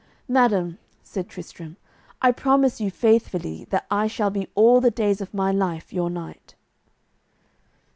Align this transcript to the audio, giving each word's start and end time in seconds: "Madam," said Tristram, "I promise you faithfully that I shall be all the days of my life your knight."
"Madam," 0.27 0.79
said 1.03 1.29
Tristram, 1.29 1.77
"I 2.23 2.31
promise 2.31 2.81
you 2.81 2.89
faithfully 2.89 3.65
that 3.65 3.85
I 3.91 4.07
shall 4.07 4.31
be 4.31 4.47
all 4.55 4.81
the 4.81 4.89
days 4.89 5.21
of 5.21 5.31
my 5.31 5.51
life 5.51 5.93
your 5.93 6.09
knight." 6.09 6.55